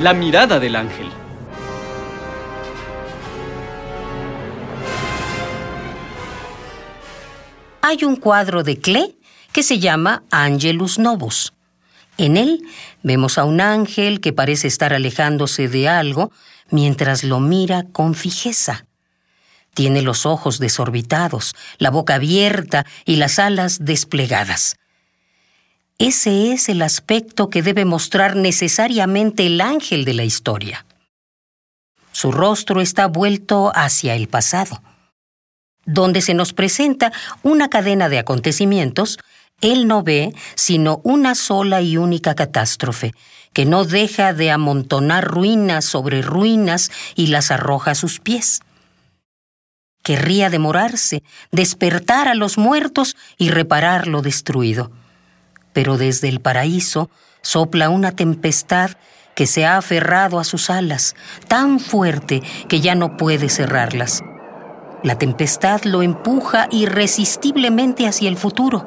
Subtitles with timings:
[0.00, 1.10] La mirada del ángel.
[7.82, 9.18] Hay un cuadro de Klee
[9.52, 11.52] que se llama Angelus Novus.
[12.16, 12.62] En él
[13.02, 16.32] vemos a un ángel que parece estar alejándose de algo
[16.70, 18.86] mientras lo mira con fijeza.
[19.74, 24.79] Tiene los ojos desorbitados, la boca abierta y las alas desplegadas.
[26.00, 30.86] Ese es el aspecto que debe mostrar necesariamente el ángel de la historia.
[32.10, 34.82] Su rostro está vuelto hacia el pasado.
[35.84, 39.18] Donde se nos presenta una cadena de acontecimientos,
[39.60, 43.12] él no ve sino una sola y única catástrofe,
[43.52, 48.62] que no deja de amontonar ruinas sobre ruinas y las arroja a sus pies.
[50.02, 54.90] Querría demorarse, despertar a los muertos y reparar lo destruido
[55.72, 57.10] pero desde el paraíso
[57.42, 58.90] sopla una tempestad
[59.34, 61.14] que se ha aferrado a sus alas,
[61.48, 64.22] tan fuerte que ya no puede cerrarlas.
[65.02, 68.86] La tempestad lo empuja irresistiblemente hacia el futuro,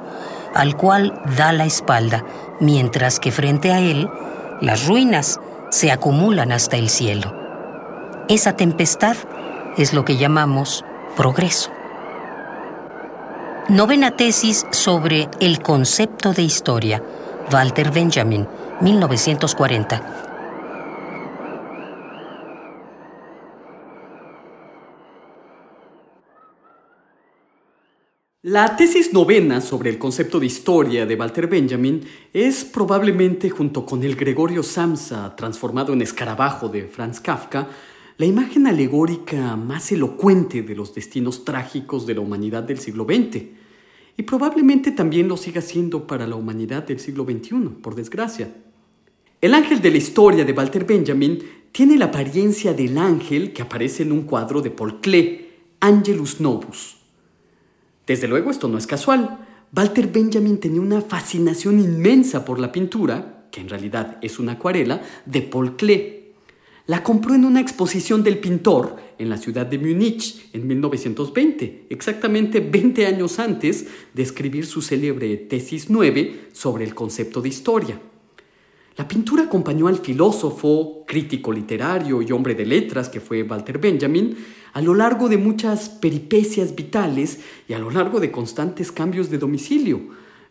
[0.53, 2.23] al cual da la espalda,
[2.59, 4.08] mientras que frente a él
[4.62, 5.40] las ruinas
[5.72, 7.34] se acumulan hasta el cielo.
[8.30, 9.18] Esa tempestad
[9.75, 10.86] es lo que llamamos
[11.18, 11.72] progreso.
[13.74, 17.02] Novena tesis sobre el concepto de historia.
[17.52, 18.48] Walter Benjamin,
[18.82, 20.30] 1940.
[28.44, 34.03] La tesis novena sobre el concepto de historia de Walter Benjamin es probablemente, junto con
[34.03, 37.68] el Gregorio Samsa transformado en escarabajo de Franz Kafka,
[38.18, 43.62] la imagen alegórica más elocuente de los destinos trágicos de la humanidad del siglo XX,
[44.18, 48.53] y probablemente también lo siga siendo para la humanidad del siglo XXI, por desgracia.
[49.41, 51.40] El ángel de la historia de Walter Benjamin
[51.72, 56.97] tiene la apariencia del ángel que aparece en un cuadro de Paul Klee, Angelus Novus.
[58.06, 59.46] Desde luego esto no es casual.
[59.75, 65.02] Walter Benjamin tenía una fascinación inmensa por la pintura, que en realidad es una acuarela,
[65.25, 66.23] de Paul Klee
[66.85, 72.59] la compró en una exposición del pintor en la ciudad de Múnich en 1920, exactamente
[72.59, 78.00] 20 años antes de escribir su célebre tesis 9 sobre el concepto de historia.
[78.96, 84.38] La pintura acompañó al filósofo, crítico literario y hombre de letras que fue Walter Benjamin
[84.73, 89.38] a lo largo de muchas peripecias vitales y a lo largo de constantes cambios de
[89.38, 90.02] domicilio,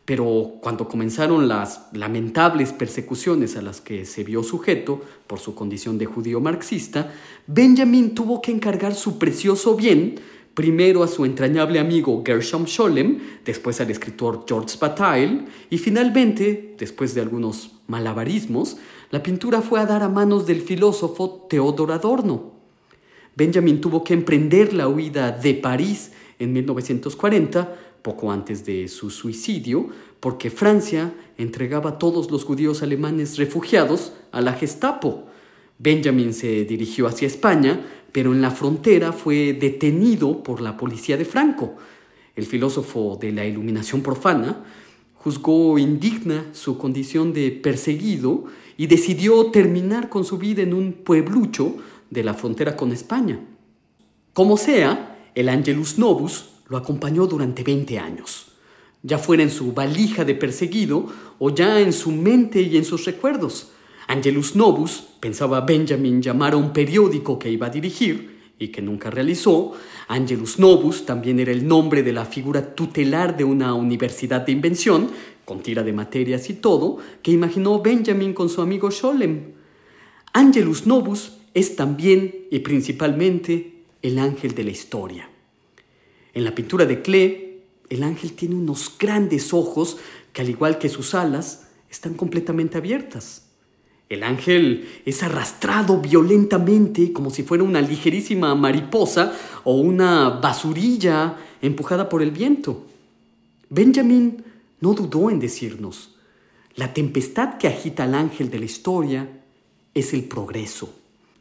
[0.04, 5.96] pero cuando comenzaron las lamentables persecuciones a las que se vio sujeto por su condición
[5.96, 7.12] de judío marxista,
[7.46, 10.16] Benjamin tuvo que encargar su precioso bien
[10.54, 17.14] primero a su entrañable amigo Gershom Scholem, después al escritor George Bataille, y finalmente, después
[17.14, 18.76] de algunos malabarismos,
[19.10, 22.52] la pintura fue a dar a manos del filósofo Theodor Adorno.
[23.34, 29.88] Benjamin tuvo que emprender la huida de París en 1940 poco antes de su suicidio,
[30.20, 35.26] porque Francia entregaba a todos los judíos alemanes refugiados a la Gestapo.
[35.78, 41.24] Benjamin se dirigió hacia España, pero en la frontera fue detenido por la policía de
[41.24, 41.76] Franco.
[42.36, 44.64] El filósofo de la iluminación profana
[45.14, 48.44] juzgó indigna su condición de perseguido
[48.76, 51.76] y decidió terminar con su vida en un pueblucho
[52.10, 53.40] de la frontera con España.
[54.32, 58.46] Como sea, el Angelus Novus lo acompañó durante 20 años,
[59.02, 61.04] ya fuera en su valija de perseguido
[61.38, 63.72] o ya en su mente y en sus recuerdos.
[64.08, 69.10] Angelus Novus, pensaba Benjamin llamar a un periódico que iba a dirigir y que nunca
[69.10, 69.72] realizó,
[70.08, 75.10] Angelus Novus también era el nombre de la figura tutelar de una universidad de invención,
[75.44, 79.52] con tira de materias y todo, que imaginó Benjamin con su amigo Scholem.
[80.32, 85.31] Angelus Novus es también y principalmente el ángel de la historia.
[86.34, 89.98] En la pintura de Klee, el ángel tiene unos grandes ojos
[90.32, 93.44] que al igual que sus alas, están completamente abiertas.
[94.08, 99.32] El ángel es arrastrado violentamente como si fuera una ligerísima mariposa
[99.64, 102.86] o una basurilla empujada por el viento.
[103.68, 104.44] Benjamin
[104.80, 106.14] no dudó en decirnos,
[106.74, 109.28] la tempestad que agita al ángel de la historia
[109.94, 110.94] es el progreso.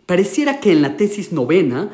[0.05, 1.89] Pareciera que en la tesis novena,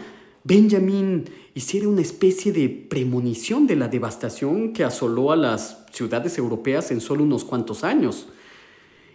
[0.47, 6.89] Benjamin hiciera una especie de premonición de la devastación que asoló a las ciudades europeas
[6.91, 8.27] en solo unos cuantos años.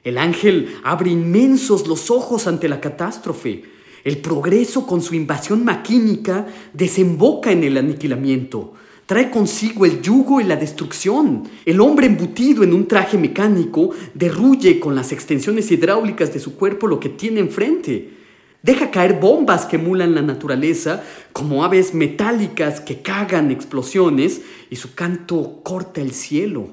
[0.04, 3.64] El ángel abre inmensos los ojos ante la catástrofe.
[4.04, 8.74] El progreso con su invasión maquínica desemboca en el aniquilamiento.
[9.06, 11.44] Trae consigo el yugo y la destrucción.
[11.64, 16.88] El hombre embutido en un traje mecánico derruye con las extensiones hidráulicas de su cuerpo
[16.88, 18.21] lo que tiene enfrente.
[18.62, 24.94] Deja caer bombas que emulan la naturaleza, como aves metálicas que cagan explosiones y su
[24.94, 26.68] canto corta el cielo.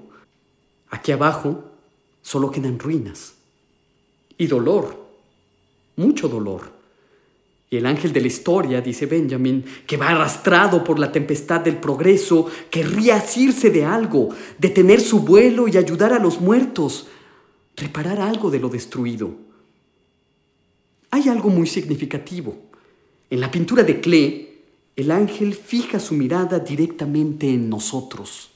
[0.92, 1.64] Aquí abajo
[2.22, 3.34] solo quedan ruinas
[4.38, 4.96] y dolor,
[5.96, 6.80] mucho dolor.
[7.72, 11.78] Y el ángel de la historia, dice Benjamin, que va arrastrado por la tempestad del
[11.78, 17.08] progreso, querría asirse de algo, detener su vuelo y ayudar a los muertos,
[17.76, 19.49] reparar algo de lo destruido.
[21.12, 22.56] Hay algo muy significativo.
[23.30, 24.62] En la pintura de Klee,
[24.96, 28.52] el ángel fija su mirada directamente en nosotros.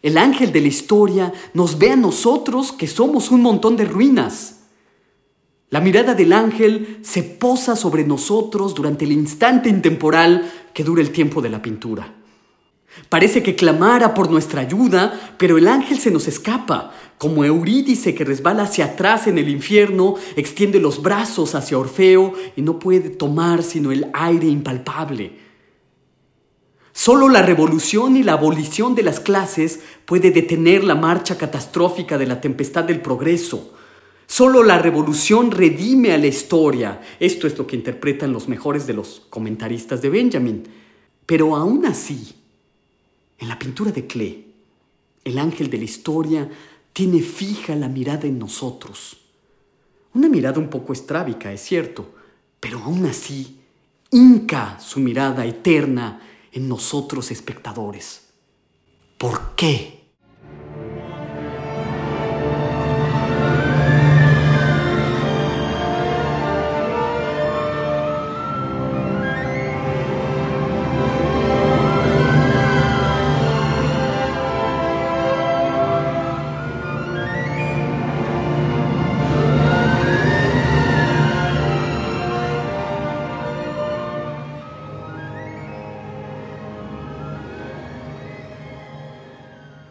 [0.00, 4.58] El ángel de la historia nos ve a nosotros que somos un montón de ruinas
[5.70, 11.10] la mirada del ángel se posa sobre nosotros durante el instante intemporal que dura el
[11.10, 12.14] tiempo de la pintura.
[13.10, 18.24] Parece que clamara por nuestra ayuda, pero el ángel se nos escapa, como Eurídice que
[18.24, 23.62] resbala hacia atrás en el infierno, extiende los brazos hacia Orfeo y no puede tomar
[23.62, 25.48] sino el aire impalpable.
[26.92, 32.26] Solo la revolución y la abolición de las clases puede detener la marcha catastrófica de
[32.26, 33.74] la tempestad del progreso.
[34.26, 37.00] Solo la revolución redime a la historia.
[37.20, 40.64] Esto es lo que interpretan los mejores de los comentaristas de Benjamin.
[41.24, 42.34] Pero aún así,
[43.38, 44.46] en la pintura de Klee,
[45.24, 46.48] el ángel de la historia
[46.98, 49.18] tiene fija la mirada en nosotros.
[50.14, 52.12] Una mirada un poco estrábica, es cierto,
[52.58, 53.60] pero aún así
[54.10, 58.30] hinca su mirada eterna en nosotros espectadores.
[59.16, 59.97] ¿Por qué?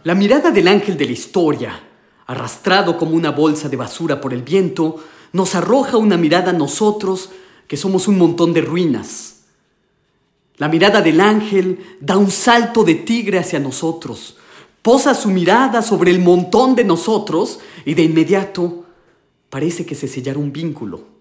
[0.07, 1.83] La mirada del ángel de la historia,
[2.27, 7.30] arrastrado como una bolsa de basura por el viento, nos arroja una mirada a nosotros
[7.68, 9.42] que somos un montón de ruinas.
[10.56, 14.38] La mirada del ángel da un salto de tigre hacia nosotros,
[14.81, 18.86] posa su mirada sobre el montón de nosotros y de inmediato
[19.50, 21.16] parece que se sellara un vínculo.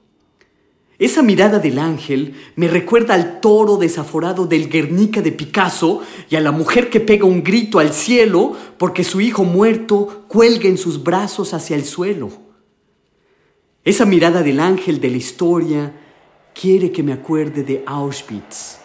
[0.98, 6.00] Esa mirada del ángel me recuerda al toro desaforado del Guernica de Picasso
[6.30, 10.68] y a la mujer que pega un grito al cielo porque su hijo muerto cuelga
[10.68, 12.30] en sus brazos hacia el suelo.
[13.84, 15.92] Esa mirada del ángel de la historia
[16.58, 18.78] quiere que me acuerde de Auschwitz,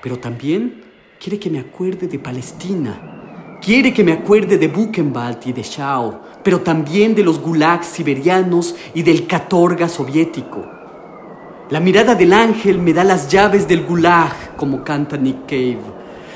[0.00, 0.84] pero también
[1.18, 3.58] quiere que me acuerde de Palestina.
[3.60, 8.74] Quiere que me acuerde de Buchenwald y de Schau, pero también de los gulags siberianos
[8.94, 10.71] y del Katorga soviético.
[11.70, 15.80] La mirada del ángel me da las llaves del gulag, como canta Nick Cave.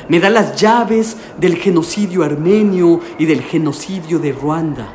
[0.08, 4.86] Me da las llaves del genocidio armenio y del genocidio de Ruanda.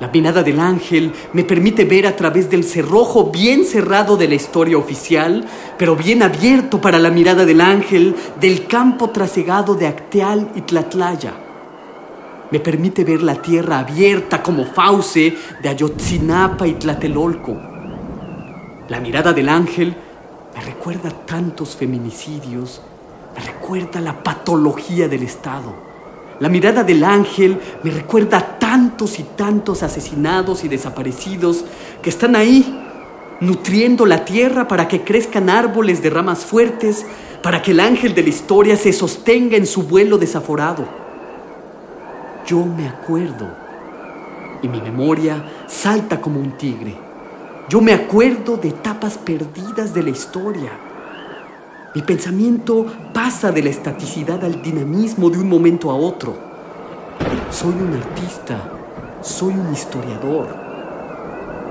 [0.00, 4.34] La mirada del ángel me permite ver a través del cerrojo bien cerrado de la
[4.34, 5.46] historia oficial,
[5.78, 11.34] pero bien abierto para la mirada del ángel del campo trasegado de Acteal y Tlatlaya.
[12.50, 17.69] Me permite ver la tierra abierta como fauce de Ayotzinapa y Tlatelolco
[18.90, 19.94] la mirada del ángel
[20.52, 22.82] me recuerda tantos feminicidios,
[23.36, 25.72] me recuerda la patología del Estado.
[26.40, 31.64] La mirada del ángel me recuerda tantos y tantos asesinados y desaparecidos
[32.02, 32.84] que están ahí,
[33.38, 37.06] nutriendo la tierra para que crezcan árboles de ramas fuertes,
[37.44, 40.84] para que el ángel de la historia se sostenga en su vuelo desaforado.
[42.44, 43.46] Yo me acuerdo
[44.62, 47.09] y mi memoria salta como un tigre.
[47.70, 50.72] Yo me acuerdo de etapas perdidas de la historia.
[51.94, 52.84] Mi pensamiento
[53.14, 56.34] pasa de la estaticidad al dinamismo de un momento a otro.
[57.48, 58.56] Soy un artista,
[59.22, 60.48] soy un historiador.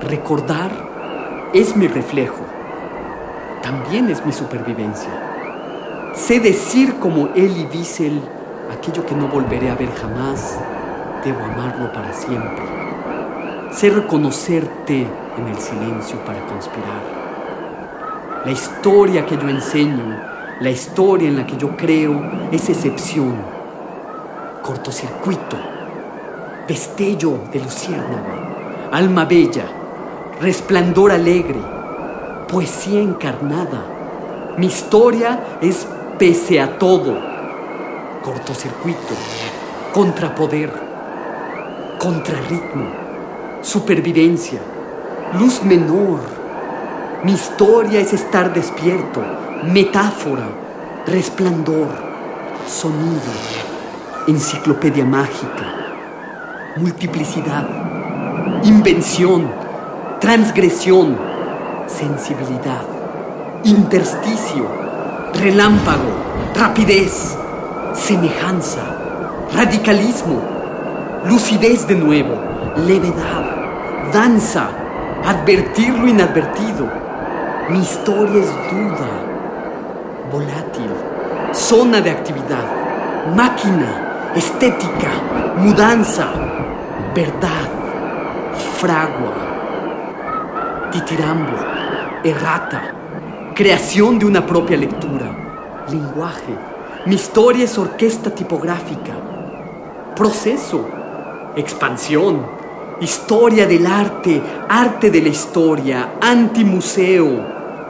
[0.00, 0.70] Recordar
[1.52, 2.46] es mi reflejo,
[3.62, 5.10] también es mi supervivencia.
[6.14, 8.22] Sé decir como Elie Wiesel
[8.72, 10.58] aquello que no volveré a ver jamás,
[11.22, 12.64] debo amarlo para siempre.
[13.72, 15.06] Sé reconocerte
[15.38, 17.20] en el silencio para conspirar.
[18.44, 20.18] La historia que yo enseño,
[20.60, 23.36] la historia en la que yo creo, es excepción.
[24.62, 25.56] Cortocircuito,
[26.66, 29.66] destello de luciérnaga, alma bella,
[30.40, 31.60] resplandor alegre,
[32.48, 33.84] poesía encarnada.
[34.58, 35.86] Mi historia es
[36.18, 37.16] pese a todo.
[38.22, 39.14] Cortocircuito,
[39.94, 40.72] contrapoder,
[41.98, 42.99] contrarritmo,
[43.62, 44.60] supervivencia,
[45.38, 46.20] luz menor.
[47.24, 49.22] Mi historia es estar despierto,
[49.64, 50.48] metáfora,
[51.06, 51.88] resplandor,
[52.66, 53.32] sonido,
[54.26, 57.68] enciclopedia mágica, multiplicidad,
[58.64, 59.50] invención,
[60.20, 61.18] transgresión,
[61.86, 62.84] sensibilidad,
[63.64, 64.66] intersticio,
[65.34, 66.10] relámpago,
[66.54, 67.36] rapidez,
[67.94, 68.80] semejanza,
[69.54, 70.40] radicalismo,
[71.26, 72.49] lucidez de nuevo,
[72.86, 74.68] levedad, danza,
[75.24, 76.88] advertir lo inadvertido.
[77.68, 79.08] Mi historia es duda,
[80.32, 80.90] volátil,
[81.52, 82.64] zona de actividad,
[83.36, 85.10] máquina, estética,
[85.56, 86.28] mudanza,
[87.14, 87.68] verdad,
[88.78, 89.34] fragua,
[90.90, 91.56] titirambo,
[92.24, 92.82] errata,
[93.54, 95.26] creación de una propia lectura,
[95.90, 96.56] lenguaje.
[97.06, 99.12] Mi historia es orquesta tipográfica,
[100.16, 100.86] proceso,
[101.56, 102.59] expansión,
[103.00, 107.46] historia del arte, arte de la historia, antimuseo,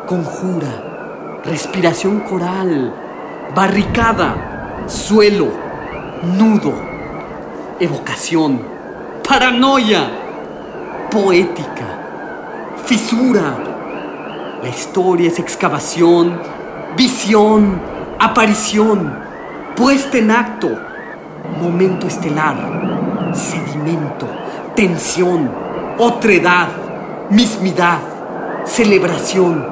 [0.06, 2.94] conjura, respiración coral,
[3.54, 5.48] barricada, suelo,
[6.38, 6.72] nudo,
[7.80, 8.60] evocación,
[9.26, 10.08] paranoia,
[11.10, 13.56] poética, fisura.
[14.62, 16.38] La historia es excavación,
[16.96, 17.80] visión,
[18.18, 19.12] aparición,
[19.74, 20.68] puesta en acto,
[21.60, 24.28] momento estelar, sedimento,
[24.80, 25.50] tensión,
[25.98, 26.68] otredad,
[27.28, 27.98] mismidad,
[28.64, 29.62] celebración,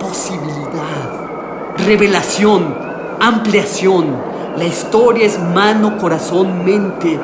[0.00, 2.76] posibilidad, revelación,
[3.20, 4.16] ampliación.
[4.56, 7.20] La historia es mano, corazón, mente,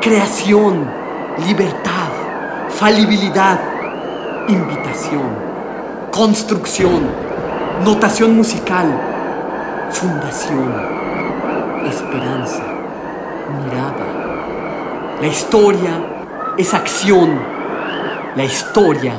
[0.00, 0.88] creación,
[1.46, 2.08] libertad,
[2.70, 3.60] falibilidad,
[4.48, 5.28] invitación,
[6.10, 7.02] construcción,
[7.84, 8.98] notación musical,
[9.90, 10.72] fundación,
[11.86, 12.62] esperanza,
[13.62, 14.06] mirada.
[15.20, 16.15] La historia
[16.58, 17.38] es acción,
[18.34, 19.14] la historia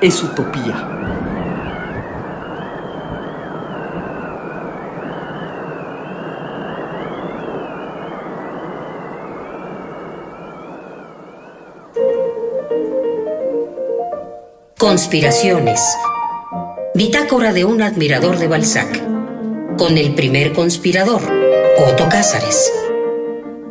[0.00, 0.92] es utopía.
[14.78, 15.80] Conspiraciones.
[16.94, 19.02] Bitácora de un admirador de Balzac.
[19.76, 21.22] Con el primer conspirador,
[21.78, 22.85] Otto Cázares.